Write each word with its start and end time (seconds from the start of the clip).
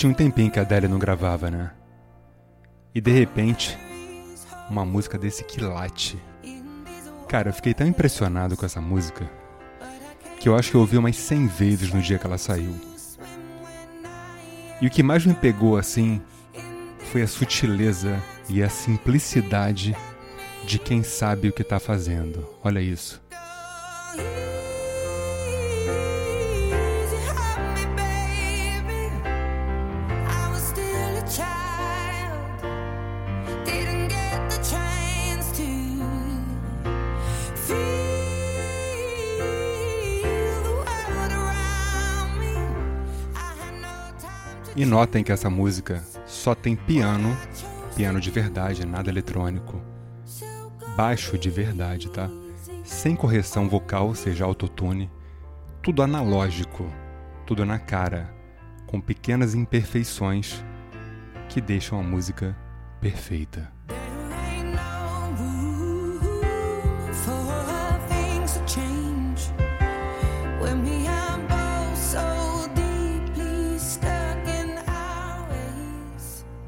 Tinha 0.00 0.12
um 0.12 0.14
tempinho 0.14 0.50
que 0.50 0.58
a 0.58 0.62
Adele 0.62 0.88
não 0.88 0.98
gravava, 0.98 1.50
né? 1.50 1.72
E 2.94 3.02
de 3.02 3.10
repente, 3.10 3.78
uma 4.70 4.82
música 4.82 5.18
desse 5.18 5.44
quilate. 5.44 6.18
Cara, 7.28 7.50
eu 7.50 7.52
fiquei 7.52 7.74
tão 7.74 7.86
impressionado 7.86 8.56
com 8.56 8.64
essa 8.64 8.80
música 8.80 9.30
que 10.40 10.48
eu 10.48 10.56
acho 10.56 10.70
que 10.70 10.76
eu 10.78 10.80
ouvi 10.80 10.96
umas 10.96 11.16
100 11.16 11.46
vezes 11.48 11.92
no 11.92 12.00
dia 12.00 12.18
que 12.18 12.26
ela 12.26 12.38
saiu. 12.38 12.74
E 14.80 14.86
o 14.86 14.90
que 14.90 15.02
mais 15.02 15.26
me 15.26 15.34
pegou 15.34 15.76
assim 15.76 16.22
foi 17.10 17.22
a 17.22 17.26
sutileza 17.26 18.22
e 18.48 18.62
a 18.62 18.68
simplicidade 18.68 19.96
de 20.64 20.78
quem 20.78 21.02
sabe 21.02 21.48
o 21.48 21.52
que 21.52 21.62
está 21.62 21.80
fazendo. 21.80 22.48
Olha 22.62 22.80
isso. 22.80 23.20
E 44.80 44.86
notem 44.86 45.22
que 45.22 45.30
essa 45.30 45.50
música 45.50 46.02
só 46.24 46.54
tem 46.54 46.74
piano, 46.74 47.36
piano 47.94 48.18
de 48.18 48.30
verdade, 48.30 48.86
nada 48.86 49.10
eletrônico. 49.10 49.78
Baixo 50.96 51.36
de 51.36 51.50
verdade, 51.50 52.08
tá? 52.08 52.30
Sem 52.82 53.14
correção 53.14 53.68
vocal, 53.68 54.06
ou 54.06 54.14
seja, 54.14 54.46
autotune. 54.46 55.10
Tudo 55.82 56.02
analógico, 56.02 56.90
tudo 57.46 57.66
na 57.66 57.78
cara, 57.78 58.34
com 58.86 58.98
pequenas 58.98 59.54
imperfeições 59.54 60.64
que 61.50 61.60
deixam 61.60 62.00
a 62.00 62.02
música 62.02 62.56
perfeita. 63.02 63.70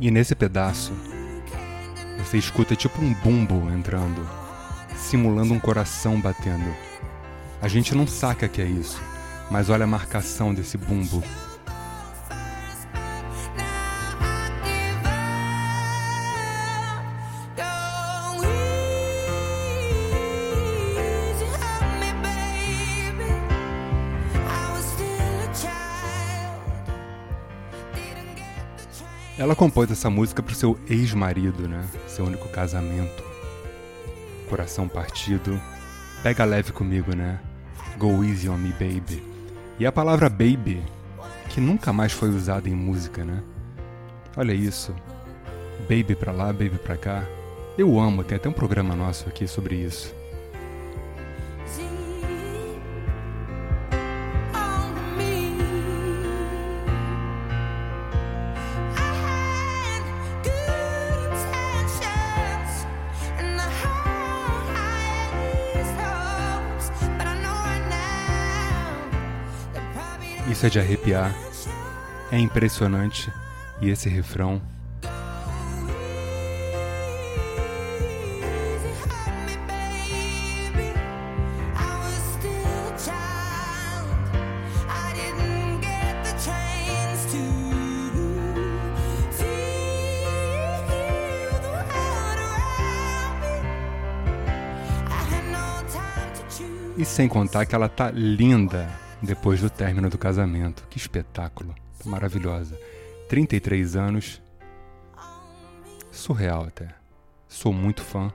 E 0.00 0.12
nesse 0.12 0.34
pedaço, 0.36 0.92
você 2.18 2.38
escuta 2.38 2.76
tipo 2.76 3.02
um 3.02 3.12
bumbo 3.14 3.68
entrando, 3.70 4.28
simulando 4.96 5.52
um 5.52 5.58
coração 5.58 6.20
batendo. 6.20 6.72
A 7.60 7.66
gente 7.66 7.96
não 7.96 8.06
saca 8.06 8.46
que 8.46 8.62
é 8.62 8.64
isso, 8.64 9.02
mas 9.50 9.68
olha 9.68 9.82
a 9.82 9.88
marcação 9.88 10.54
desse 10.54 10.78
bumbo. 10.78 11.20
Ela 29.38 29.54
compôs 29.54 29.88
essa 29.88 30.10
música 30.10 30.42
pro 30.42 30.52
seu 30.52 30.76
ex-marido, 30.88 31.68
né? 31.68 31.86
Seu 32.08 32.24
único 32.24 32.48
casamento. 32.48 33.22
Coração 34.50 34.88
partido. 34.88 35.60
Pega 36.24 36.44
leve 36.44 36.72
comigo, 36.72 37.14
né? 37.14 37.38
Go 37.96 38.24
easy 38.24 38.48
on 38.48 38.58
me, 38.58 38.72
baby. 38.72 39.22
E 39.78 39.86
a 39.86 39.92
palavra 39.92 40.28
baby, 40.28 40.82
que 41.50 41.60
nunca 41.60 41.92
mais 41.92 42.10
foi 42.10 42.30
usada 42.30 42.68
em 42.68 42.74
música, 42.74 43.24
né? 43.24 43.40
Olha 44.36 44.52
isso. 44.52 44.92
Baby 45.82 46.16
pra 46.16 46.32
lá, 46.32 46.46
baby 46.46 46.78
pra 46.82 46.96
cá. 46.96 47.24
Eu 47.78 48.00
amo, 48.00 48.24
tem 48.24 48.34
até 48.34 48.48
um 48.48 48.52
programa 48.52 48.96
nosso 48.96 49.28
aqui 49.28 49.46
sobre 49.46 49.76
isso. 49.76 50.12
Isso 70.50 70.64
é 70.64 70.70
de 70.70 70.78
arrepiar. 70.78 71.34
É 72.32 72.38
impressionante. 72.38 73.30
E 73.80 73.90
esse 73.90 74.08
refrão. 74.08 74.60
E 96.96 97.04
sem 97.04 97.28
contar 97.28 97.64
que 97.64 97.76
ela 97.76 97.88
tá 97.88 98.10
linda 98.10 99.07
depois 99.22 99.60
do 99.60 99.70
término 99.70 100.08
do 100.08 100.18
casamento. 100.18 100.86
Que 100.88 100.98
espetáculo. 100.98 101.74
Tá 102.02 102.08
maravilhosa. 102.08 102.78
33 103.28 103.96
anos. 103.96 104.42
Surreal 106.10 106.64
até. 106.64 106.94
Sou 107.46 107.72
muito 107.72 108.02
fã. 108.02 108.32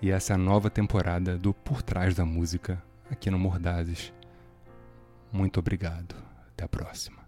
E 0.00 0.10
essa 0.10 0.32
é 0.32 0.34
a 0.34 0.38
nova 0.38 0.68
temporada 0.68 1.38
do 1.38 1.54
Por 1.54 1.82
Trás 1.82 2.14
da 2.14 2.24
Música 2.24 2.82
aqui 3.10 3.30
no 3.30 3.38
Mordazes. 3.38 4.12
Muito 5.30 5.60
obrigado. 5.60 6.14
Até 6.48 6.64
a 6.64 6.68
próxima. 6.68 7.21